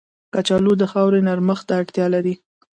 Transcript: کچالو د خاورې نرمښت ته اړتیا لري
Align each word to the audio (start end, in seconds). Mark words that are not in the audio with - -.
کچالو 0.33 0.73
د 0.77 0.83
خاورې 0.91 1.19
نرمښت 1.27 1.63
ته 1.67 1.73
اړتیا 1.81 2.05
لري 2.15 2.33